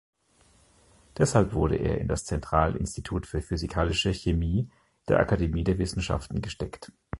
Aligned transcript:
Deshalb 1.19 1.53
wurde 1.53 1.75
er 1.75 1.99
in 1.99 2.07
das 2.07 2.25
Zentralinstitut 2.25 3.27
für 3.27 3.39
Physikalische 3.39 4.11
Chemie 4.15 4.67
der 5.07 5.19
Akademie 5.19 5.63
der 5.63 5.77
Wissenschaften 5.77 6.41
gesteckt. 6.41 6.91